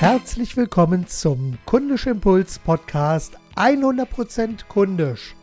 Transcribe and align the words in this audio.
Herzlich 0.00 0.56
willkommen 0.56 1.06
zum 1.08 1.58
Kundisch 1.66 2.06
Impuls 2.06 2.58
Podcast 2.58 3.36
100% 3.54 4.64
kundisch. 4.66 5.36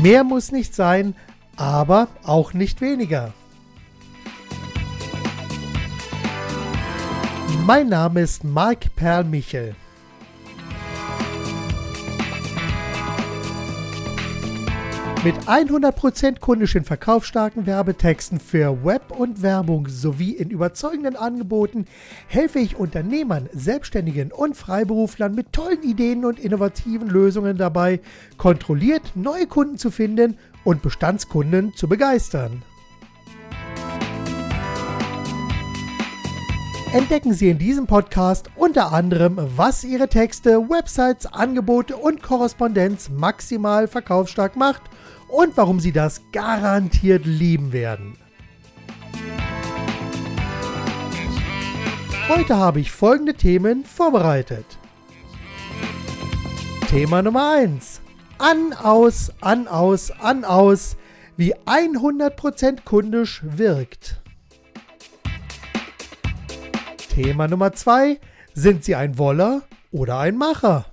Mehr 0.00 0.24
muss 0.24 0.50
nicht 0.50 0.74
sein, 0.74 1.14
aber 1.56 2.08
auch 2.24 2.54
nicht 2.54 2.80
weniger. 2.80 3.34
Mein 7.66 7.90
Name 7.90 8.22
ist 8.22 8.44
Marc 8.44 8.96
Perlmichel. 8.96 9.76
Mit 15.24 15.36
100% 15.46 16.40
kundischen 16.40 16.82
verkaufsstarken 16.82 17.64
Werbetexten 17.64 18.40
für 18.40 18.84
Web 18.84 19.16
und 19.16 19.40
Werbung 19.40 19.86
sowie 19.86 20.32
in 20.32 20.50
überzeugenden 20.50 21.14
Angeboten 21.14 21.86
helfe 22.26 22.58
ich 22.58 22.74
Unternehmern, 22.74 23.48
Selbstständigen 23.52 24.32
und 24.32 24.56
Freiberuflern 24.56 25.32
mit 25.32 25.52
tollen 25.52 25.84
Ideen 25.84 26.24
und 26.24 26.40
innovativen 26.40 27.06
Lösungen 27.06 27.56
dabei, 27.56 28.00
kontrolliert 28.36 29.12
neue 29.14 29.46
Kunden 29.46 29.78
zu 29.78 29.92
finden 29.92 30.38
und 30.64 30.82
Bestandskunden 30.82 31.72
zu 31.76 31.88
begeistern. 31.88 32.64
entdecken 36.92 37.32
Sie 37.32 37.48
in 37.48 37.56
diesem 37.56 37.86
Podcast 37.86 38.50
unter 38.54 38.92
anderem, 38.92 39.38
was 39.56 39.82
Ihre 39.82 40.08
Texte, 40.08 40.68
Websites, 40.68 41.24
Angebote 41.24 41.96
und 41.96 42.22
Korrespondenz 42.22 43.08
maximal 43.08 43.88
verkaufsstark 43.88 44.56
macht 44.56 44.82
und 45.32 45.56
warum 45.56 45.80
Sie 45.80 45.92
das 45.92 46.20
garantiert 46.30 47.24
lieben 47.24 47.72
werden. 47.72 48.18
Heute 52.28 52.56
habe 52.56 52.80
ich 52.80 52.92
folgende 52.92 53.34
Themen 53.34 53.84
vorbereitet. 53.84 54.66
Thema 56.88 57.22
Nummer 57.22 57.52
1. 57.52 58.02
An, 58.38 58.74
aus, 58.74 59.32
an, 59.40 59.68
aus, 59.68 60.10
an, 60.10 60.44
aus, 60.44 60.96
wie 61.36 61.54
100% 61.54 62.84
kundisch 62.84 63.40
wirkt. 63.42 64.20
Thema 67.08 67.48
Nummer 67.48 67.72
2. 67.72 68.20
Sind 68.54 68.84
Sie 68.84 68.94
ein 68.94 69.16
Woller 69.16 69.62
oder 69.90 70.18
ein 70.18 70.36
Macher? 70.36 70.91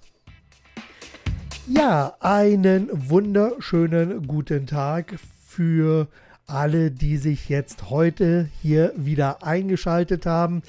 Ja, 1.72 2.16
einen 2.20 2.90
wunderschönen 2.92 4.26
guten 4.26 4.66
Tag 4.66 5.20
für 5.46 6.08
alle, 6.48 6.90
die 6.90 7.18
sich 7.18 7.48
jetzt 7.48 7.92
heute 7.92 8.50
hier 8.60 8.92
wieder 8.96 9.44
eingeschaltet 9.44 10.26
haben. 10.26 10.64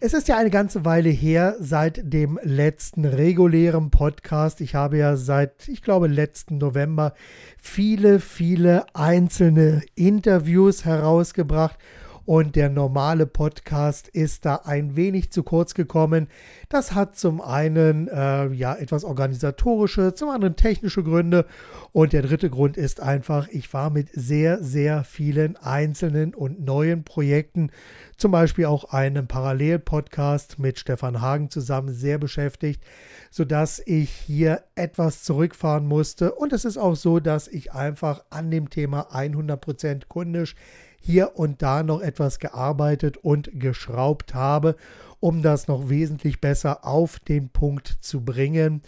Es 0.00 0.12
ist 0.12 0.26
ja 0.26 0.36
eine 0.36 0.50
ganze 0.50 0.84
Weile 0.84 1.08
her 1.08 1.54
seit 1.60 2.12
dem 2.12 2.40
letzten 2.42 3.04
regulären 3.04 3.90
Podcast. 3.90 4.60
Ich 4.60 4.74
habe 4.74 4.98
ja 4.98 5.16
seit, 5.16 5.68
ich 5.68 5.82
glaube, 5.82 6.08
letzten 6.08 6.58
November 6.58 7.14
viele, 7.56 8.18
viele 8.18 8.86
einzelne 8.92 9.82
Interviews 9.94 10.84
herausgebracht 10.84 11.78
und 12.26 12.56
der 12.56 12.70
normale 12.70 13.26
Podcast 13.26 14.08
ist 14.08 14.46
da 14.46 14.56
ein 14.64 14.96
wenig 14.96 15.30
zu 15.30 15.42
kurz 15.42 15.74
gekommen. 15.74 16.28
Das 16.68 16.94
hat 16.94 17.16
zum 17.16 17.40
einen 17.40 18.08
äh, 18.08 18.48
ja 18.48 18.74
etwas 18.74 19.04
organisatorische, 19.04 20.14
zum 20.14 20.30
anderen 20.30 20.56
technische 20.56 21.02
Gründe 21.02 21.46
und 21.92 22.12
der 22.12 22.22
dritte 22.22 22.50
Grund 22.50 22.76
ist 22.76 23.00
einfach, 23.00 23.48
ich 23.48 23.72
war 23.74 23.90
mit 23.90 24.08
sehr, 24.12 24.62
sehr 24.62 25.04
vielen 25.04 25.56
einzelnen 25.56 26.34
und 26.34 26.64
neuen 26.64 27.04
Projekten, 27.04 27.70
zum 28.16 28.30
Beispiel 28.30 28.66
auch 28.66 28.84
einem 28.92 29.26
Parallelpodcast 29.26 30.58
mit 30.58 30.78
Stefan 30.78 31.20
Hagen 31.20 31.50
zusammen 31.50 31.92
sehr 31.92 32.18
beschäftigt, 32.18 32.82
sodass 33.30 33.82
ich 33.84 34.10
hier 34.10 34.62
etwas 34.76 35.22
zurückfahren 35.22 35.86
musste 35.86 36.32
und 36.32 36.52
es 36.52 36.64
ist 36.64 36.78
auch 36.78 36.96
so, 36.96 37.20
dass 37.20 37.48
ich 37.48 37.72
einfach 37.72 38.24
an 38.30 38.50
dem 38.50 38.70
Thema 38.70 39.14
100% 39.14 40.08
kundisch 40.08 40.54
hier 41.04 41.32
und 41.36 41.60
da 41.60 41.82
noch 41.82 42.00
etwas 42.00 42.38
gearbeitet 42.38 43.18
und 43.18 43.50
geschraubt 43.52 44.32
habe, 44.32 44.74
um 45.20 45.42
das 45.42 45.68
noch 45.68 45.90
wesentlich 45.90 46.40
besser 46.40 46.86
auf 46.86 47.18
den 47.18 47.50
Punkt 47.50 47.98
zu 48.00 48.24
bringen. 48.24 48.80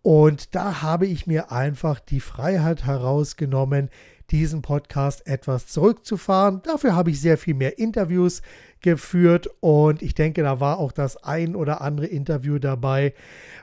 Und 0.00 0.54
da 0.54 0.80
habe 0.80 1.06
ich 1.06 1.26
mir 1.26 1.52
einfach 1.52 2.00
die 2.00 2.20
Freiheit 2.20 2.86
herausgenommen, 2.86 3.90
diesen 4.30 4.62
Podcast 4.62 5.26
etwas 5.26 5.66
zurückzufahren. 5.66 6.62
Dafür 6.62 6.94
habe 6.94 7.10
ich 7.10 7.20
sehr 7.20 7.38
viel 7.38 7.54
mehr 7.54 7.78
Interviews 7.78 8.42
geführt 8.80 9.48
und 9.60 10.02
ich 10.02 10.14
denke, 10.14 10.42
da 10.42 10.60
war 10.60 10.78
auch 10.78 10.92
das 10.92 11.22
ein 11.22 11.54
oder 11.54 11.80
andere 11.80 12.06
Interview 12.06 12.58
dabei, 12.58 13.14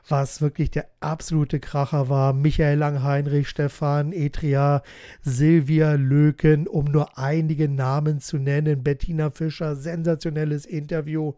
was 0.07 0.41
wirklich 0.41 0.69
der 0.71 0.87
absolute 0.99 1.59
Kracher 1.59 2.09
war. 2.09 2.33
Michael 2.33 2.77
Langheinrich, 2.77 3.49
Stefan 3.49 4.13
Etria, 4.13 4.83
Silvia 5.21 5.93
Löken, 5.93 6.67
um 6.67 6.85
nur 6.85 7.17
einige 7.17 7.67
Namen 7.67 8.19
zu 8.19 8.37
nennen, 8.37 8.83
Bettina 8.83 9.31
Fischer, 9.31 9.75
sensationelles 9.75 10.65
Interview. 10.65 11.33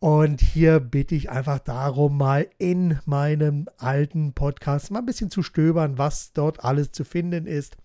Und 0.00 0.40
hier 0.40 0.78
bitte 0.78 1.16
ich 1.16 1.28
einfach 1.28 1.58
darum, 1.58 2.18
mal 2.18 2.46
in 2.58 2.98
meinem 3.04 3.68
alten 3.78 4.32
Podcast 4.32 4.92
mal 4.92 5.00
ein 5.00 5.06
bisschen 5.06 5.30
zu 5.30 5.42
stöbern, 5.42 5.98
was 5.98 6.32
dort 6.32 6.64
alles 6.64 6.92
zu 6.92 7.04
finden 7.04 7.46
ist. 7.46 7.76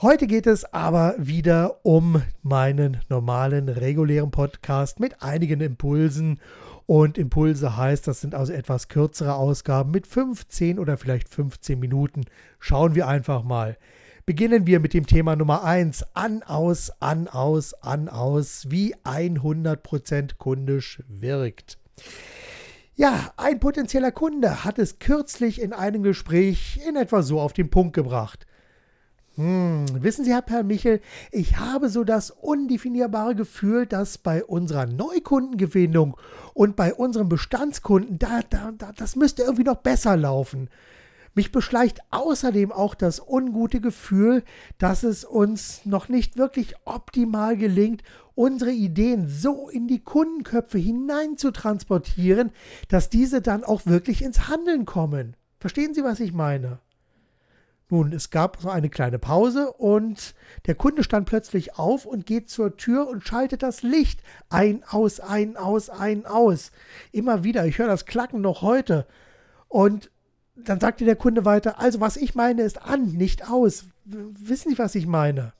Heute 0.00 0.28
geht 0.28 0.46
es 0.46 0.64
aber 0.72 1.16
wieder 1.18 1.84
um 1.84 2.22
meinen 2.42 2.98
normalen, 3.08 3.68
regulären 3.68 4.30
Podcast 4.30 5.00
mit 5.00 5.24
einigen 5.24 5.60
Impulsen. 5.60 6.38
Und 6.86 7.18
Impulse 7.18 7.76
heißt, 7.76 8.06
das 8.06 8.20
sind 8.20 8.32
also 8.36 8.52
etwas 8.52 8.86
kürzere 8.86 9.34
Ausgaben 9.34 9.90
mit 9.90 10.06
15 10.06 10.78
oder 10.78 10.98
vielleicht 10.98 11.28
15 11.28 11.80
Minuten. 11.80 12.26
Schauen 12.60 12.94
wir 12.94 13.08
einfach 13.08 13.42
mal. 13.42 13.76
Beginnen 14.24 14.68
wir 14.68 14.78
mit 14.78 14.94
dem 14.94 15.04
Thema 15.04 15.34
Nummer 15.34 15.64
1. 15.64 16.04
An, 16.14 16.44
aus, 16.44 16.92
an, 17.00 17.26
aus, 17.26 17.74
an, 17.74 18.08
aus, 18.08 18.66
wie 18.68 18.94
100% 18.94 20.36
kundisch 20.38 21.02
wirkt. 21.08 21.76
Ja, 22.94 23.32
ein 23.36 23.58
potenzieller 23.58 24.12
Kunde 24.12 24.64
hat 24.64 24.78
es 24.78 25.00
kürzlich 25.00 25.60
in 25.60 25.72
einem 25.72 26.04
Gespräch 26.04 26.78
in 26.88 26.94
etwa 26.94 27.22
so 27.22 27.40
auf 27.40 27.52
den 27.52 27.68
Punkt 27.68 27.94
gebracht. 27.94 28.46
Hm, 29.38 29.86
wissen 30.02 30.24
Sie, 30.24 30.32
Herr 30.32 30.42
Perl-Michel, 30.42 31.00
ich 31.30 31.58
habe 31.58 31.90
so 31.90 32.02
das 32.02 32.32
undefinierbare 32.32 33.36
Gefühl, 33.36 33.86
dass 33.86 34.18
bei 34.18 34.44
unserer 34.44 34.86
Neukundengewinnung 34.86 36.16
und 36.54 36.74
bei 36.74 36.92
unseren 36.92 37.28
Bestandskunden, 37.28 38.18
da, 38.18 38.40
da, 38.50 38.72
da, 38.76 38.90
das 38.96 39.14
müsste 39.14 39.42
irgendwie 39.42 39.62
noch 39.62 39.76
besser 39.76 40.16
laufen. 40.16 40.68
Mich 41.36 41.52
beschleicht 41.52 42.00
außerdem 42.10 42.72
auch 42.72 42.96
das 42.96 43.22
ungute 43.24 43.80
Gefühl, 43.80 44.42
dass 44.78 45.04
es 45.04 45.24
uns 45.24 45.82
noch 45.84 46.08
nicht 46.08 46.36
wirklich 46.36 46.74
optimal 46.84 47.56
gelingt, 47.56 48.02
unsere 48.34 48.72
Ideen 48.72 49.28
so 49.28 49.68
in 49.68 49.86
die 49.86 50.02
Kundenköpfe 50.02 50.78
hinein 50.78 51.36
zu 51.36 51.52
transportieren, 51.52 52.50
dass 52.88 53.08
diese 53.08 53.40
dann 53.40 53.62
auch 53.62 53.86
wirklich 53.86 54.22
ins 54.22 54.48
Handeln 54.48 54.84
kommen. 54.84 55.36
Verstehen 55.60 55.94
Sie, 55.94 56.02
was 56.02 56.18
ich 56.18 56.32
meine? 56.32 56.80
Nun, 57.90 58.12
es 58.12 58.30
gab 58.30 58.60
so 58.60 58.68
eine 58.68 58.90
kleine 58.90 59.18
Pause 59.18 59.72
und 59.72 60.34
der 60.66 60.74
Kunde 60.74 61.02
stand 61.02 61.26
plötzlich 61.26 61.78
auf 61.78 62.04
und 62.04 62.26
geht 62.26 62.50
zur 62.50 62.76
Tür 62.76 63.08
und 63.08 63.26
schaltet 63.26 63.62
das 63.62 63.82
Licht 63.82 64.20
ein, 64.50 64.82
aus, 64.90 65.20
ein, 65.20 65.56
aus, 65.56 65.88
ein, 65.88 66.26
aus. 66.26 66.70
Immer 67.12 67.44
wieder, 67.44 67.64
ich 67.64 67.78
höre 67.78 67.86
das 67.86 68.04
Klacken 68.04 68.42
noch 68.42 68.60
heute. 68.60 69.06
Und 69.68 70.10
dann 70.54 70.80
sagte 70.80 71.06
der 71.06 71.16
Kunde 71.16 71.46
weiter, 71.46 71.80
also 71.80 72.00
was 72.00 72.18
ich 72.18 72.34
meine 72.34 72.62
ist 72.62 72.82
an, 72.82 73.12
nicht 73.12 73.48
aus. 73.48 73.86
Wissen 74.04 74.70
Sie, 74.70 74.78
was 74.78 74.94
ich 74.94 75.06
meine? 75.06 75.52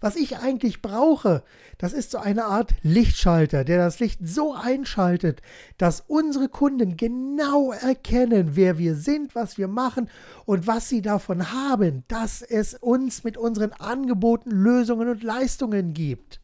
Was 0.00 0.16
ich 0.16 0.38
eigentlich 0.38 0.82
brauche, 0.82 1.42
das 1.78 1.92
ist 1.92 2.10
so 2.10 2.18
eine 2.18 2.44
Art 2.44 2.74
Lichtschalter, 2.82 3.64
der 3.64 3.78
das 3.78 4.00
Licht 4.00 4.20
so 4.22 4.54
einschaltet, 4.54 5.42
dass 5.78 6.04
unsere 6.06 6.48
Kunden 6.48 6.96
genau 6.96 7.72
erkennen, 7.72 8.56
wer 8.56 8.78
wir 8.78 8.94
sind, 8.94 9.34
was 9.34 9.58
wir 9.58 9.68
machen 9.68 10.10
und 10.44 10.66
was 10.66 10.88
sie 10.88 11.02
davon 11.02 11.52
haben, 11.52 12.04
dass 12.08 12.42
es 12.42 12.74
uns 12.74 13.24
mit 13.24 13.36
unseren 13.36 13.72
Angeboten, 13.72 14.50
Lösungen 14.50 15.08
und 15.08 15.22
Leistungen 15.22 15.94
gibt. 15.94 16.40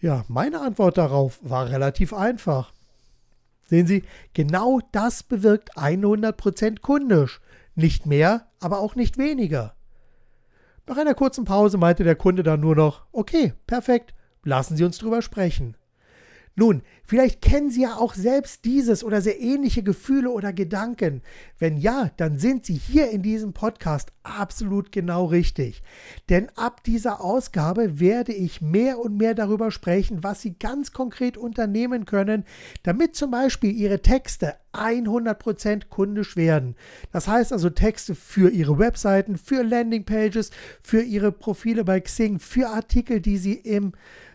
Ja, 0.00 0.24
meine 0.28 0.60
Antwort 0.60 0.98
darauf 0.98 1.38
war 1.42 1.70
relativ 1.70 2.12
einfach. 2.12 2.72
Sehen 3.64 3.86
Sie, 3.86 4.02
genau 4.34 4.80
das 4.90 5.22
bewirkt 5.22 5.76
100% 5.76 6.80
kundisch. 6.80 7.40
Nicht 7.74 8.04
mehr, 8.04 8.48
aber 8.60 8.80
auch 8.80 8.96
nicht 8.96 9.16
weniger. 9.16 9.74
Nach 10.86 10.96
einer 10.96 11.14
kurzen 11.14 11.44
Pause 11.44 11.78
meinte 11.78 12.02
der 12.02 12.16
Kunde 12.16 12.42
dann 12.42 12.60
nur 12.60 12.74
noch, 12.74 13.04
okay, 13.12 13.54
perfekt, 13.66 14.14
lassen 14.42 14.76
Sie 14.76 14.84
uns 14.84 14.98
drüber 14.98 15.22
sprechen. 15.22 15.76
Nun, 16.54 16.82
vielleicht 17.02 17.40
kennen 17.40 17.70
Sie 17.70 17.82
ja 17.82 17.96
auch 17.96 18.12
selbst 18.12 18.66
dieses 18.66 19.04
oder 19.04 19.22
sehr 19.22 19.40
ähnliche 19.40 19.82
Gefühle 19.82 20.30
oder 20.30 20.52
Gedanken. 20.52 21.22
Wenn 21.58 21.78
ja, 21.78 22.10
dann 22.18 22.36
sind 22.38 22.66
Sie 22.66 22.74
hier 22.74 23.10
in 23.10 23.22
diesem 23.22 23.54
Podcast 23.54 24.12
absolut 24.22 24.92
genau 24.92 25.24
richtig. 25.26 25.82
Denn 26.28 26.50
ab 26.56 26.84
dieser 26.84 27.22
Ausgabe 27.22 28.00
werde 28.00 28.34
ich 28.34 28.60
mehr 28.60 28.98
und 28.98 29.16
mehr 29.16 29.34
darüber 29.34 29.70
sprechen, 29.70 30.22
was 30.22 30.42
Sie 30.42 30.58
ganz 30.58 30.92
konkret 30.92 31.38
unternehmen 31.38 32.04
können, 32.04 32.44
damit 32.82 33.16
zum 33.16 33.30
Beispiel 33.30 33.72
Ihre 33.72 34.02
Texte 34.02 34.56
100% 34.72 35.88
kundisch 35.88 36.36
werden. 36.36 36.76
Das 37.12 37.28
heißt 37.28 37.52
also 37.52 37.70
Texte 37.70 38.14
für 38.14 38.50
Ihre 38.50 38.78
Webseiten, 38.78 39.36
für 39.36 39.62
Landingpages, 39.62 40.50
für 40.82 41.02
Ihre 41.02 41.32
Profile 41.32 41.84
bei 41.84 42.00
Xing, 42.00 42.38
für 42.38 42.68
Artikel, 42.68 43.20
die 43.20 43.36
Sie 43.36 43.54
im 43.54 43.92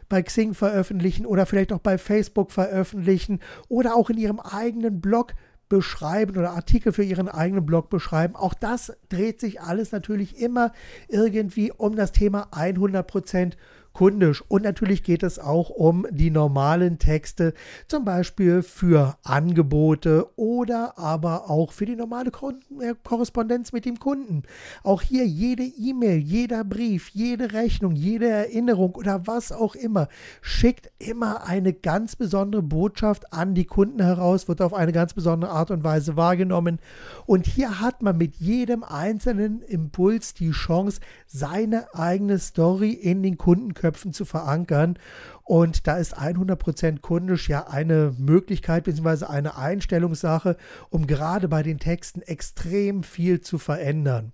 bei 0.09 0.21
Xing 0.21 0.53
veröffentlichen 0.53 1.25
oder 1.25 1.45
vielleicht 1.45 1.73
auch 1.73 1.79
bei 1.79 1.97
Facebook 1.97 2.51
veröffentlichen 2.51 3.39
oder 3.67 3.95
auch 3.95 4.09
in 4.09 4.17
ihrem 4.17 4.39
eigenen 4.39 5.01
Blog 5.01 5.33
beschreiben 5.69 6.37
oder 6.37 6.51
Artikel 6.51 6.93
für 6.93 7.03
ihren 7.03 7.27
eigenen 7.27 7.65
Blog 7.65 7.89
beschreiben. 7.89 8.35
Auch 8.35 8.53
das 8.53 8.93
dreht 9.09 9.41
sich 9.41 9.61
alles 9.61 9.91
natürlich 9.91 10.39
immer 10.39 10.71
irgendwie 11.09 11.71
um 11.71 11.95
das 11.95 12.11
Thema 12.11 12.47
100% 12.51 13.53
kundisch. 13.97 14.43
Und 14.47 14.61
natürlich 14.61 15.01
geht 15.01 15.23
es 15.23 15.39
auch 15.39 15.71
um 15.71 16.05
die 16.11 16.29
normalen 16.29 16.99
Texte, 16.99 17.55
zum 17.87 18.05
Beispiel 18.05 18.61
für 18.61 19.17
Angebote 19.23 20.27
oder 20.35 20.99
aber 20.99 21.49
auch 21.49 21.71
für 21.71 21.87
die 21.87 21.95
normale 21.95 22.29
äh, 22.29 22.93
Korrespondenz 23.03 23.73
mit 23.73 23.85
dem 23.85 23.97
Kunden. 23.97 24.43
Auch 24.83 25.01
hier 25.01 25.25
jede 25.25 25.63
E-Mail, 25.63 26.19
jeder 26.19 26.63
Brief, 26.63 27.09
jede 27.09 27.53
Rechnung, 27.53 27.93
jede 27.93 28.27
Erinnerung 28.27 28.93
oder 28.93 29.25
was 29.25 29.51
auch 29.51 29.73
immer 29.73 30.09
schickt 30.41 30.91
immer 30.99 31.47
eine 31.47 31.73
ganz 31.73 32.15
besondere 32.15 32.61
Botschaft 32.61 33.33
an 33.33 33.55
die 33.55 33.65
Kunden 33.65 34.03
heraus, 34.03 34.47
wird 34.47 34.61
auf 34.61 34.75
eine 34.75 34.91
ganz 34.91 35.15
besondere 35.15 35.49
Art 35.49 35.71
und 35.71 35.83
Weise 35.83 36.15
wahrgenommen. 36.15 36.77
Und 37.25 37.47
hier 37.47 37.79
hat 37.81 38.03
man 38.03 38.15
mit 38.19 38.35
jedem 38.35 38.83
einzelnen 38.83 39.63
Impuls 39.63 40.35
die 40.35 40.51
Chance, 40.51 41.01
seine 41.25 41.95
eigene 41.95 42.37
Story 42.37 42.91
in 42.91 43.23
den 43.23 43.39
Kundenköpfen 43.39 43.86
Köpfen 43.87 44.11
zu 44.11 44.25
verankern. 44.25 44.99
Und 45.43 45.87
da 45.87 45.97
ist 45.97 46.17
100% 46.17 46.99
kundisch 46.99 47.47
ja 47.47 47.67
eine 47.67 48.13
Möglichkeit 48.17 48.83
bzw. 48.83 49.25
eine 49.27 49.57
Einstellungssache, 49.57 50.57
um 50.89 51.07
gerade 51.07 51.47
bei 51.47 51.63
den 51.63 51.79
Texten 51.79 52.21
extrem 52.21 53.03
viel 53.03 53.39
zu 53.39 53.57
verändern. 53.57 54.33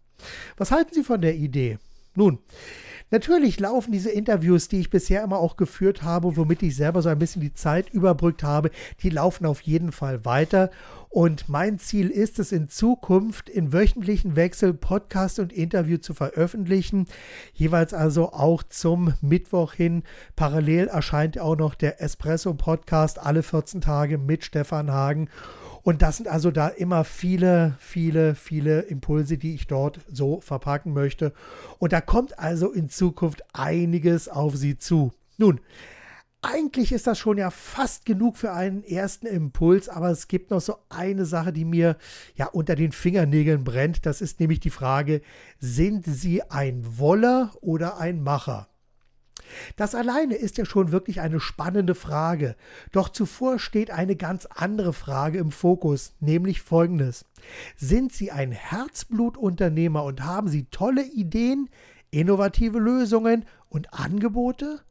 Was 0.57 0.71
halten 0.71 0.95
Sie 0.95 1.03
von 1.03 1.21
der 1.21 1.35
Idee? 1.35 1.77
Nun, 2.15 2.39
Natürlich 3.11 3.59
laufen 3.59 3.91
diese 3.91 4.09
Interviews, 4.09 4.69
die 4.69 4.79
ich 4.79 4.89
bisher 4.89 5.23
immer 5.23 5.38
auch 5.38 5.55
geführt 5.55 6.01
habe, 6.01 6.35
womit 6.35 6.63
ich 6.63 6.75
selber 6.75 7.03
so 7.03 7.09
ein 7.09 7.19
bisschen 7.19 7.44
die 7.44 7.53
Zeit 7.53 7.91
überbrückt 7.91 8.41
habe, 8.41 8.71
die 9.03 9.11
laufen 9.11 9.45
auf 9.45 9.61
jeden 9.61 9.91
Fall 9.91 10.25
weiter. 10.25 10.71
Und 11.13 11.48
mein 11.48 11.77
Ziel 11.77 12.10
ist 12.10 12.39
es 12.39 12.51
in 12.51 12.69
Zukunft 12.69 13.48
in 13.48 13.71
wöchentlichen 13.71 14.36
Wechsel 14.36 14.74
Podcast 14.74 15.38
und 15.38 15.54
Interview 15.54 15.98
zu 15.98 16.15
veröffentlichen. 16.15 17.06
Jeweils 17.54 17.94
also 17.94 18.33
auch 18.33 18.63
zum 18.63 19.13
Mittwoch 19.21 19.74
hin. 19.74 20.01
Parallel 20.36 20.88
erscheint 20.88 21.38
auch 21.38 21.56
noch 21.56 21.75
der 21.75 22.01
Espresso 22.01 22.56
Podcast 22.56 23.19
alle 23.19 23.44
14 23.44 23.80
Tage 23.80 24.18
mit 24.18 24.44
Stefan 24.44 24.89
Hagen. 24.89 25.30
Und 25.83 26.01
das 26.01 26.18
sind 26.18 26.27
also 26.27 26.50
da 26.50 26.68
immer 26.68 27.04
viele, 27.04 27.75
viele, 27.77 28.33
viele 28.33 28.80
Impulse, 28.80 29.38
die 29.38 29.54
ich 29.54 29.68
dort 29.68 30.00
so 30.12 30.42
verpacken 30.42 30.94
möchte. 30.94 31.31
Und 31.77 31.94
da 31.94 32.01
kommt 32.01 32.39
also 32.39 32.71
in 32.71 32.89
Zukunft 32.89 33.44
einiges 33.54 34.30
auf 34.30 34.56
Sie 34.56 34.80
zu. 34.80 35.12
Nun, 35.38 35.60
eigentlich 36.43 36.91
ist 36.91 37.07
das 37.07 37.17
schon 37.17 37.37
ja 37.37 37.49
fast 37.49 38.05
genug 38.05 38.37
für 38.37 38.51
einen 38.51 38.83
ersten 38.83 39.25
Impuls, 39.25 39.87
aber 39.89 40.11
es 40.11 40.27
gibt 40.27 40.51
noch 40.51 40.61
so 40.61 40.75
eine 40.89 41.25
Sache, 41.25 41.53
die 41.53 41.65
mir 41.65 41.97
ja 42.35 42.47
unter 42.47 42.75
den 42.75 42.91
Fingernägeln 42.91 43.63
brennt. 43.63 44.05
Das 44.05 44.21
ist 44.21 44.39
nämlich 44.39 44.59
die 44.59 44.69
Frage, 44.69 45.21
sind 45.59 46.05
Sie 46.05 46.43
ein 46.43 46.99
Woller 46.99 47.53
oder 47.61 47.97
ein 47.97 48.21
Macher? 48.21 48.67
Das 49.75 49.95
alleine 49.95 50.35
ist 50.35 50.57
ja 50.57 50.65
schon 50.65 50.91
wirklich 50.91 51.21
eine 51.21 51.39
spannende 51.39 51.95
Frage. 51.95 52.55
Doch 52.91 53.09
zuvor 53.09 53.59
steht 53.59 53.91
eine 53.91 54.15
ganz 54.15 54.45
andere 54.45 54.93
Frage 54.93 55.37
im 55.39 55.51
Fokus, 55.51 56.13
nämlich 56.19 56.61
folgendes. 56.61 57.25
Sind 57.75 58.11
Sie 58.11 58.31
ein 58.31 58.51
Herzblutunternehmer 58.51 60.03
und 60.03 60.23
haben 60.23 60.49
Sie 60.49 60.65
tolle 60.65 61.03
Ideen, 61.03 61.69
innovative 62.11 62.79
Lösungen 62.79 63.45
und 63.69 63.93
Angebote? 63.93 64.81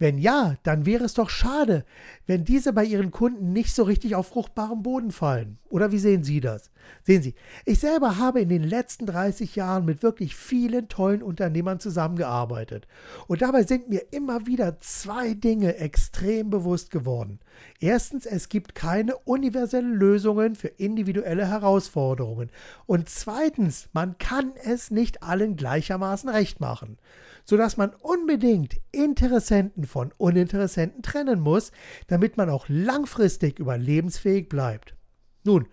Wenn 0.00 0.18
ja, 0.18 0.54
dann 0.62 0.86
wäre 0.86 1.04
es 1.04 1.14
doch 1.14 1.28
schade, 1.28 1.84
wenn 2.26 2.44
diese 2.44 2.72
bei 2.72 2.84
Ihren 2.84 3.10
Kunden 3.10 3.52
nicht 3.52 3.74
so 3.74 3.82
richtig 3.82 4.14
auf 4.14 4.28
fruchtbarem 4.28 4.84
Boden 4.84 5.10
fallen. 5.10 5.58
Oder 5.70 5.90
wie 5.90 5.98
sehen 5.98 6.22
Sie 6.22 6.40
das? 6.40 6.70
Sehen 7.02 7.22
Sie, 7.22 7.34
ich 7.64 7.80
selber 7.80 8.16
habe 8.16 8.40
in 8.40 8.48
den 8.48 8.62
letzten 8.62 9.06
30 9.06 9.56
Jahren 9.56 9.84
mit 9.84 10.04
wirklich 10.04 10.36
vielen 10.36 10.88
tollen 10.88 11.20
Unternehmern 11.20 11.80
zusammengearbeitet. 11.80 12.86
Und 13.26 13.42
dabei 13.42 13.64
sind 13.64 13.88
mir 13.88 14.02
immer 14.12 14.46
wieder 14.46 14.78
zwei 14.78 15.34
Dinge 15.34 15.76
extrem 15.78 16.48
bewusst 16.48 16.92
geworden. 16.92 17.40
Erstens, 17.80 18.24
es 18.24 18.48
gibt 18.48 18.76
keine 18.76 19.16
universellen 19.16 19.94
Lösungen 19.94 20.54
für 20.54 20.68
individuelle 20.68 21.48
Herausforderungen. 21.48 22.50
Und 22.86 23.08
zweitens, 23.08 23.88
man 23.92 24.16
kann 24.18 24.52
es 24.64 24.92
nicht 24.92 25.24
allen 25.24 25.56
gleichermaßen 25.56 26.30
recht 26.30 26.60
machen 26.60 26.98
sodass 27.48 27.78
man 27.78 27.94
unbedingt 28.02 28.76
Interessenten 28.92 29.84
von 29.84 30.12
Uninteressenten 30.18 31.02
trennen 31.02 31.40
muss, 31.40 31.72
damit 32.06 32.36
man 32.36 32.50
auch 32.50 32.66
langfristig 32.68 33.58
überlebensfähig 33.58 34.50
bleibt. 34.50 34.94
Nun, 35.44 35.66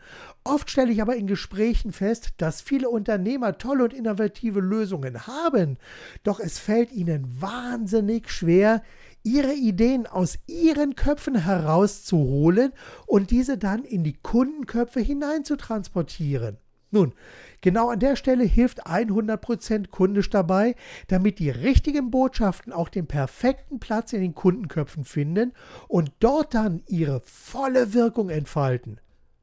oft 0.45 0.69
stelle 0.69 0.93
ich 0.93 1.01
aber 1.01 1.17
in 1.17 1.27
Gesprächen 1.27 1.91
fest, 1.91 2.29
dass 2.37 2.61
viele 2.61 2.87
Unternehmer 2.87 3.57
tolle 3.57 3.83
und 3.83 3.93
innovative 3.93 4.61
Lösungen 4.61 5.27
haben, 5.27 5.77
doch 6.23 6.39
es 6.39 6.59
fällt 6.59 6.93
ihnen 6.93 7.41
wahnsinnig 7.41 8.29
schwer, 8.31 8.81
ihre 9.23 9.53
Ideen 9.53 10.07
aus 10.07 10.37
ihren 10.47 10.95
Köpfen 10.95 11.35
herauszuholen 11.35 12.71
und 13.05 13.31
diese 13.31 13.57
dann 13.57 13.83
in 13.83 14.05
die 14.05 14.13
Kundenköpfe 14.13 15.01
hineinzutransportieren. 15.01 16.57
Nun, 16.91 17.13
genau 17.61 17.89
an 17.89 17.99
der 17.99 18.15
Stelle 18.15 18.43
hilft 18.43 18.87
100% 18.87 19.89
kundisch 19.89 20.29
dabei, 20.29 20.75
damit 21.07 21.39
die 21.39 21.49
richtigen 21.49 22.11
Botschaften 22.11 22.71
auch 22.71 22.89
den 22.89 23.07
perfekten 23.07 23.79
Platz 23.79 24.13
in 24.13 24.21
den 24.21 24.35
Kundenköpfen 24.35 25.03
finden 25.03 25.53
und 25.87 26.11
dort 26.19 26.53
dann 26.53 26.83
ihre 26.87 27.21
volle 27.21 27.93
Wirkung 27.93 28.29
entfalten. 28.29 28.99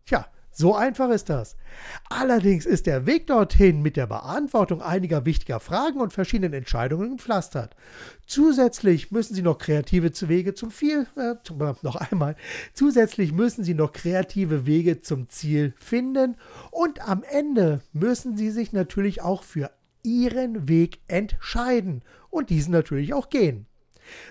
Tja, 0.07 0.27
so 0.53 0.75
einfach 0.75 1.09
ist 1.11 1.31
das. 1.31 1.57
Allerdings 2.11 2.67
ist 2.67 2.87
der 2.87 3.07
Weg 3.07 3.27
dorthin 3.27 3.81
mit 3.81 3.97
der 3.97 4.07
Beantwortung 4.07 4.83
einiger 4.83 5.25
wichtiger 5.25 5.61
Fragen 5.61 5.99
und 5.99 6.13
verschiedenen 6.13 6.53
Entscheidungen 6.53 7.17
gepflastert. 7.17 7.75
Zusätzlich 8.27 9.11
müssen 9.11 9.35
Sie 9.35 9.43
noch 9.43 9.57
kreative 9.57 10.13
Wege 10.29 10.53
zum 10.53 10.71
Ziel, 10.71 11.07
äh, 11.17 11.35
noch 11.83 11.97
einmal, 11.97 12.37
zusätzlich 12.75 13.33
müssen 13.33 13.65
Sie 13.65 13.75
noch 13.75 13.93
kreative 13.93 14.67
Wege 14.67 15.01
zum 15.01 15.29
Ziel 15.31 15.73
finden 15.79 16.37
und 16.71 17.09
am 17.09 17.23
Ende 17.23 17.81
müssen 17.93 18.37
Sie 18.37 18.51
sich 18.51 18.73
natürlich 18.73 19.23
auch 19.23 19.43
für 19.43 19.71
Ihren 20.03 20.69
Weg 20.69 21.01
entscheiden 21.09 22.03
und 22.29 22.51
diesen 22.51 22.73
natürlich 22.73 23.15
auch 23.15 23.31
gehen. 23.31 23.67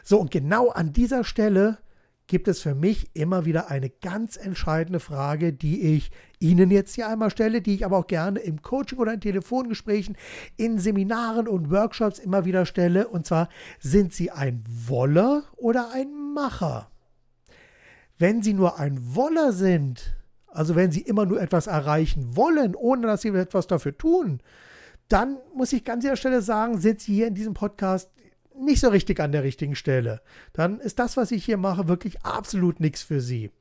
So, 0.03 0.19
und 0.19 0.31
genau 0.31 0.69
an 0.69 0.93
dieser 0.93 1.23
Stelle 1.23 1.79
gibt 2.27 2.47
es 2.47 2.61
für 2.61 2.75
mich 2.75 3.09
immer 3.13 3.45
wieder 3.45 3.69
eine 3.69 3.89
ganz 3.89 4.37
entscheidende 4.37 4.99
Frage, 4.99 5.51
die 5.51 5.95
ich 5.95 6.11
Ihnen 6.39 6.71
jetzt 6.71 6.95
hier 6.95 7.09
einmal 7.09 7.29
stelle, 7.29 7.61
die 7.61 7.75
ich 7.75 7.85
aber 7.85 7.97
auch 7.97 8.07
gerne 8.07 8.39
im 8.39 8.61
Coaching 8.61 8.99
oder 8.99 9.13
in 9.13 9.21
Telefongesprächen, 9.21 10.15
in 10.55 10.79
Seminaren 10.79 11.47
und 11.47 11.69
Workshops 11.69 12.19
immer 12.19 12.45
wieder 12.45 12.65
stelle. 12.65 13.07
Und 13.07 13.27
zwar, 13.27 13.49
sind 13.79 14.13
Sie 14.13 14.31
ein 14.31 14.63
Woller 14.67 15.43
oder 15.57 15.91
ein 15.93 16.33
Macher? 16.33 16.89
Wenn 18.17 18.41
Sie 18.41 18.53
nur 18.53 18.79
ein 18.79 19.15
Woller 19.15 19.51
sind, 19.51 20.15
also 20.47 20.75
wenn 20.75 20.91
Sie 20.91 21.01
immer 21.01 21.25
nur 21.25 21.41
etwas 21.41 21.67
erreichen 21.67 22.35
wollen, 22.35 22.75
ohne 22.75 23.07
dass 23.07 23.21
Sie 23.21 23.29
etwas 23.29 23.67
dafür 23.67 23.97
tun, 23.97 24.41
dann 25.09 25.37
muss 25.53 25.73
ich 25.73 25.83
ganz 25.83 26.05
an 26.05 26.11
der 26.11 26.15
Stelle 26.15 26.41
sagen, 26.41 26.79
sind 26.79 27.01
Sie 27.01 27.13
hier 27.13 27.27
in 27.27 27.35
diesem 27.35 27.53
Podcast 27.53 28.09
nicht 28.57 28.81
so 28.81 28.89
richtig 28.89 29.19
an 29.19 29.31
der 29.31 29.43
richtigen 29.43 29.75
Stelle, 29.75 30.21
dann 30.53 30.79
ist 30.79 30.99
das, 30.99 31.17
was 31.17 31.31
ich 31.31 31.45
hier 31.45 31.57
mache, 31.57 31.87
wirklich 31.87 32.23
absolut 32.23 32.79
nichts 32.79 33.01
für 33.01 33.21
Sie. 33.21 33.51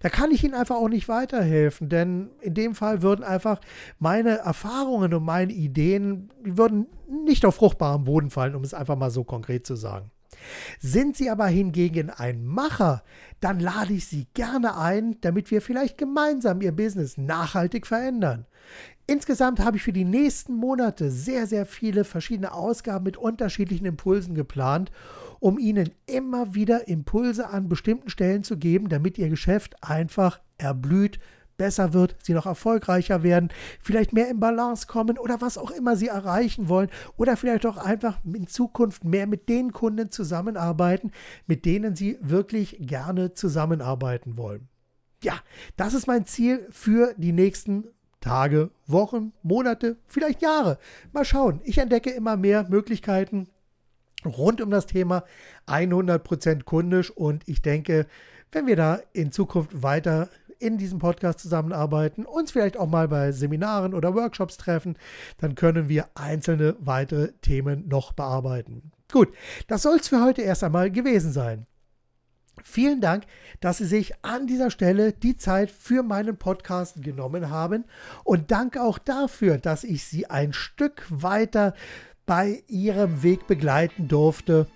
Da 0.00 0.08
kann 0.08 0.30
ich 0.30 0.44
Ihnen 0.44 0.54
einfach 0.54 0.76
auch 0.76 0.88
nicht 0.88 1.08
weiterhelfen, 1.08 1.88
denn 1.88 2.30
in 2.40 2.54
dem 2.54 2.74
Fall 2.74 3.02
würden 3.02 3.24
einfach 3.24 3.60
meine 3.98 4.38
Erfahrungen 4.38 5.14
und 5.14 5.24
meine 5.24 5.52
Ideen, 5.52 6.30
die 6.44 6.58
würden 6.58 6.86
nicht 7.24 7.44
auf 7.44 7.56
fruchtbarem 7.56 8.04
Boden 8.04 8.30
fallen, 8.30 8.54
um 8.54 8.62
es 8.62 8.74
einfach 8.74 8.96
mal 8.96 9.10
so 9.10 9.24
konkret 9.24 9.66
zu 9.66 9.76
sagen. 9.76 10.10
Sind 10.80 11.16
Sie 11.16 11.30
aber 11.30 11.46
hingegen 11.46 12.10
ein 12.10 12.44
Macher, 12.44 13.02
dann 13.40 13.60
lade 13.60 13.92
ich 13.92 14.06
Sie 14.06 14.26
gerne 14.34 14.76
ein, 14.76 15.20
damit 15.20 15.50
wir 15.50 15.60
vielleicht 15.60 15.98
gemeinsam 15.98 16.60
Ihr 16.60 16.72
Business 16.72 17.16
nachhaltig 17.16 17.86
verändern. 17.86 18.46
Insgesamt 19.06 19.60
habe 19.60 19.76
ich 19.76 19.82
für 19.82 19.92
die 19.92 20.04
nächsten 20.04 20.54
Monate 20.54 21.10
sehr, 21.10 21.46
sehr 21.46 21.66
viele 21.66 22.04
verschiedene 22.04 22.54
Ausgaben 22.54 23.04
mit 23.04 23.18
unterschiedlichen 23.18 23.84
Impulsen 23.84 24.34
geplant, 24.34 24.90
um 25.40 25.58
Ihnen 25.58 25.90
immer 26.06 26.54
wieder 26.54 26.88
Impulse 26.88 27.48
an 27.50 27.68
bestimmten 27.68 28.08
Stellen 28.08 28.44
zu 28.44 28.56
geben, 28.56 28.88
damit 28.88 29.18
Ihr 29.18 29.28
Geschäft 29.28 29.82
einfach 29.82 30.40
erblüht, 30.56 31.18
besser 31.56 31.92
wird, 31.92 32.16
Sie 32.22 32.32
noch 32.32 32.46
erfolgreicher 32.46 33.22
werden, 33.22 33.50
vielleicht 33.80 34.12
mehr 34.12 34.28
in 34.28 34.40
Balance 34.40 34.86
kommen 34.86 35.18
oder 35.18 35.40
was 35.40 35.58
auch 35.58 35.70
immer 35.70 35.96
Sie 35.96 36.08
erreichen 36.08 36.68
wollen 36.68 36.90
oder 37.16 37.36
vielleicht 37.36 37.66
auch 37.66 37.76
einfach 37.76 38.18
in 38.24 38.46
Zukunft 38.46 39.04
mehr 39.04 39.26
mit 39.26 39.48
den 39.48 39.72
Kunden 39.72 40.10
zusammenarbeiten, 40.10 41.10
mit 41.46 41.64
denen 41.64 41.96
Sie 41.96 42.18
wirklich 42.20 42.76
gerne 42.80 43.34
zusammenarbeiten 43.34 44.36
wollen. 44.36 44.68
Ja, 45.22 45.34
das 45.76 45.94
ist 45.94 46.06
mein 46.06 46.26
Ziel 46.26 46.66
für 46.70 47.14
die 47.16 47.32
nächsten 47.32 47.84
Tage, 48.20 48.70
Wochen, 48.86 49.32
Monate, 49.42 49.96
vielleicht 50.06 50.42
Jahre. 50.42 50.78
Mal 51.12 51.24
schauen. 51.24 51.60
Ich 51.64 51.78
entdecke 51.78 52.10
immer 52.10 52.36
mehr 52.36 52.66
Möglichkeiten 52.68 53.48
rund 54.24 54.60
um 54.60 54.70
das 54.70 54.86
Thema 54.86 55.24
100% 55.66 56.64
kundisch 56.64 57.10
und 57.10 57.46
ich 57.46 57.62
denke, 57.62 58.06
wenn 58.52 58.66
wir 58.66 58.76
da 58.76 59.00
in 59.12 59.32
Zukunft 59.32 59.82
weiter 59.82 60.28
in 60.58 60.78
diesem 60.78 60.98
Podcast 60.98 61.40
zusammenarbeiten, 61.40 62.24
uns 62.24 62.52
vielleicht 62.52 62.76
auch 62.76 62.88
mal 62.88 63.08
bei 63.08 63.32
Seminaren 63.32 63.94
oder 63.94 64.14
Workshops 64.14 64.56
treffen, 64.56 64.96
dann 65.38 65.54
können 65.54 65.88
wir 65.88 66.08
einzelne 66.14 66.76
weitere 66.80 67.32
Themen 67.40 67.88
noch 67.88 68.12
bearbeiten. 68.12 68.92
Gut, 69.12 69.32
das 69.68 69.82
soll 69.82 69.96
es 69.96 70.08
für 70.08 70.22
heute 70.22 70.42
erst 70.42 70.64
einmal 70.64 70.90
gewesen 70.90 71.32
sein. 71.32 71.66
Vielen 72.62 73.00
Dank, 73.00 73.24
dass 73.60 73.78
Sie 73.78 73.84
sich 73.84 74.12
an 74.22 74.46
dieser 74.46 74.70
Stelle 74.70 75.12
die 75.12 75.36
Zeit 75.36 75.70
für 75.70 76.02
meinen 76.02 76.36
Podcast 76.36 77.02
genommen 77.02 77.50
haben 77.50 77.84
und 78.22 78.50
danke 78.52 78.80
auch 78.82 78.98
dafür, 78.98 79.58
dass 79.58 79.82
ich 79.82 80.04
Sie 80.04 80.26
ein 80.26 80.52
Stück 80.52 81.04
weiter 81.10 81.74
bei 82.26 82.62
Ihrem 82.68 83.22
Weg 83.22 83.46
begleiten 83.46 84.08
durfte. 84.08 84.66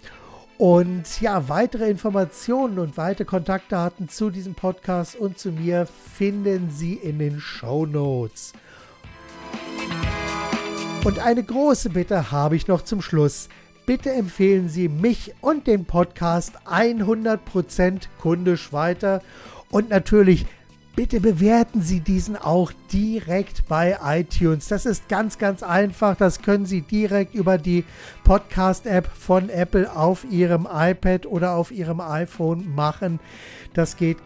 Und 0.58 1.20
ja, 1.20 1.48
weitere 1.48 1.88
Informationen 1.88 2.78
und 2.78 2.96
weitere 2.96 3.24
Kontaktdaten 3.24 4.08
zu 4.08 4.30
diesem 4.30 4.54
Podcast 4.54 5.16
und 5.16 5.38
zu 5.38 5.52
mir 5.52 5.86
finden 5.86 6.70
Sie 6.70 6.94
in 6.94 7.18
den 7.18 7.40
Show 7.40 7.86
Notes. 7.86 8.52
Und 11.04 11.20
eine 11.20 11.44
große 11.44 11.90
Bitte 11.90 12.32
habe 12.32 12.56
ich 12.56 12.66
noch 12.66 12.82
zum 12.82 13.00
Schluss 13.00 13.48
bitte 13.88 14.12
empfehlen 14.12 14.68
Sie 14.68 14.86
mich 14.86 15.32
und 15.40 15.66
den 15.66 15.86
Podcast 15.86 16.58
100% 16.66 18.02
kundisch 18.20 18.70
weiter. 18.70 19.22
Und 19.70 19.88
natürlich, 19.88 20.44
bitte 20.98 21.20
bewerten 21.20 21.80
Sie 21.80 22.00
diesen 22.00 22.34
auch 22.34 22.72
direkt 22.92 23.68
bei 23.68 23.96
iTunes. 24.02 24.66
Das 24.66 24.84
ist 24.84 25.08
ganz, 25.08 25.38
ganz 25.38 25.62
einfach. 25.62 26.16
Das 26.16 26.42
können 26.42 26.66
Sie 26.66 26.80
direkt 26.80 27.36
über 27.36 27.56
die 27.56 27.84
Podcast-App 28.24 29.08
von 29.16 29.48
Apple 29.48 29.94
auf 29.94 30.26
Ihrem 30.28 30.66
iPad 30.68 31.26
oder 31.26 31.52
auf 31.52 31.70
Ihrem 31.70 32.00
iPhone 32.00 32.74
machen. 32.74 33.20
Das 33.74 33.96
geht 33.96 34.16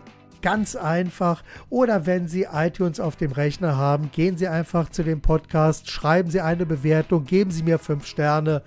ganz 0.42 0.76
einfach. 0.76 1.42
Oder 1.70 2.06
wenn 2.06 2.28
Sie 2.28 2.46
iTunes 2.52 3.00
auf 3.00 3.16
dem 3.16 3.32
Rechner 3.32 3.76
haben, 3.76 4.10
gehen 4.12 4.36
Sie 4.36 4.48
einfach 4.48 4.90
zu 4.90 5.02
dem 5.02 5.20
Podcast, 5.20 5.90
schreiben 5.90 6.30
Sie 6.30 6.40
eine 6.40 6.66
Bewertung, 6.66 7.24
geben 7.24 7.50
Sie 7.50 7.62
mir 7.62 7.78
fünf 7.78 8.06
Sterne. 8.06 8.62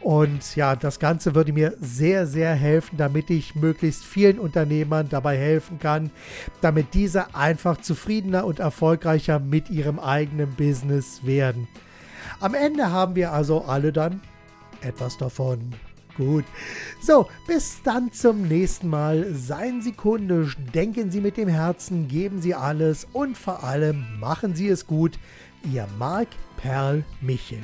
Und 0.00 0.54
ja, 0.56 0.76
das 0.76 1.00
Ganze 1.00 1.34
würde 1.34 1.52
mir 1.52 1.74
sehr, 1.80 2.26
sehr 2.26 2.54
helfen, 2.54 2.96
damit 2.96 3.30
ich 3.30 3.54
möglichst 3.54 4.04
vielen 4.04 4.38
Unternehmern 4.38 5.08
dabei 5.08 5.36
helfen 5.36 5.78
kann, 5.78 6.10
damit 6.60 6.94
diese 6.94 7.34
einfach 7.34 7.78
zufriedener 7.78 8.44
und 8.44 8.60
erfolgreicher 8.60 9.40
mit 9.40 9.70
ihrem 9.70 9.98
eigenen 9.98 10.54
Business 10.54 11.24
werden. 11.24 11.66
Am 12.40 12.54
Ende 12.54 12.92
haben 12.92 13.16
wir 13.16 13.32
also 13.32 13.64
alle 13.64 13.92
dann 13.92 14.20
etwas 14.82 15.18
davon 15.18 15.72
gut. 16.18 16.44
So, 17.00 17.28
bis 17.46 17.80
dann 17.82 18.12
zum 18.12 18.42
nächsten 18.42 18.88
Mal. 18.88 19.32
Seien 19.32 19.80
Sie 19.80 19.92
kundisch, 19.92 20.58
denken 20.74 21.10
Sie 21.10 21.22
mit 21.22 21.38
dem 21.38 21.48
Herzen, 21.48 22.08
geben 22.08 22.42
Sie 22.42 22.54
alles 22.54 23.06
und 23.14 23.38
vor 23.38 23.64
allem 23.64 24.04
machen 24.20 24.54
Sie 24.54 24.68
es 24.68 24.86
gut. 24.86 25.18
Ihr 25.72 25.88
Marc 25.98 26.28
Perl 26.58 27.04
Michel. 27.22 27.62